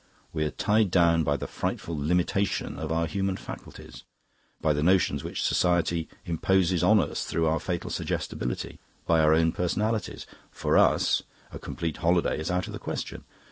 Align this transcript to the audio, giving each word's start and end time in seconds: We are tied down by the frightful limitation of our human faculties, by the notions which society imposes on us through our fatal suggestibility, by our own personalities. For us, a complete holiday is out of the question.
We 0.33 0.43
are 0.45 0.49
tied 0.49 0.89
down 0.89 1.23
by 1.23 1.37
the 1.37 1.45
frightful 1.45 1.95
limitation 1.95 2.79
of 2.79 2.91
our 2.91 3.05
human 3.05 3.37
faculties, 3.37 4.03
by 4.59 4.73
the 4.73 4.81
notions 4.81 5.23
which 5.23 5.43
society 5.43 6.09
imposes 6.25 6.81
on 6.81 6.99
us 6.99 7.23
through 7.23 7.45
our 7.45 7.59
fatal 7.59 7.91
suggestibility, 7.91 8.79
by 9.05 9.19
our 9.21 9.35
own 9.35 9.51
personalities. 9.51 10.25
For 10.49 10.75
us, 10.75 11.21
a 11.51 11.59
complete 11.59 11.97
holiday 11.97 12.39
is 12.39 12.49
out 12.49 12.65
of 12.65 12.73
the 12.73 12.79
question. 12.79 13.25